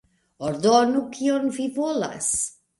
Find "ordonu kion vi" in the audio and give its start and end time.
0.47-1.69